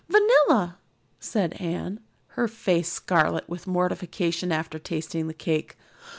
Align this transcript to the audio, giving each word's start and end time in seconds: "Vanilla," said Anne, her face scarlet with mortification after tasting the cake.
"Vanilla," 0.09 0.79
said 1.19 1.53
Anne, 1.61 1.99
her 2.29 2.47
face 2.47 2.91
scarlet 2.91 3.47
with 3.47 3.67
mortification 3.67 4.51
after 4.51 4.79
tasting 4.79 5.27
the 5.27 5.31
cake. 5.35 5.77